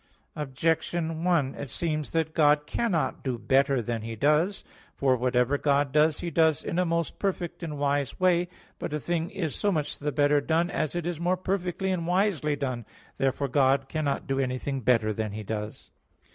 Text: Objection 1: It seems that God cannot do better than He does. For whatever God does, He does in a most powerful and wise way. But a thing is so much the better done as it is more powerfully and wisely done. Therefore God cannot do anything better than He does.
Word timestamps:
Objection 0.35 1.23
1: 1.23 1.53
It 1.53 1.69
seems 1.69 2.09
that 2.09 2.33
God 2.33 2.65
cannot 2.65 3.23
do 3.23 3.37
better 3.37 3.83
than 3.83 4.01
He 4.01 4.15
does. 4.15 4.63
For 4.95 5.15
whatever 5.15 5.59
God 5.59 5.91
does, 5.91 6.21
He 6.21 6.31
does 6.31 6.63
in 6.63 6.79
a 6.79 6.85
most 6.85 7.19
powerful 7.19 7.49
and 7.61 7.77
wise 7.77 8.19
way. 8.19 8.47
But 8.79 8.93
a 8.95 8.99
thing 8.99 9.29
is 9.29 9.53
so 9.53 9.71
much 9.71 9.99
the 9.99 10.11
better 10.11 10.41
done 10.41 10.71
as 10.71 10.95
it 10.95 11.05
is 11.05 11.19
more 11.19 11.37
powerfully 11.37 11.91
and 11.91 12.07
wisely 12.07 12.55
done. 12.55 12.83
Therefore 13.17 13.47
God 13.47 13.89
cannot 13.89 14.25
do 14.25 14.39
anything 14.39 14.81
better 14.81 15.13
than 15.13 15.33
He 15.33 15.43
does. 15.43 15.91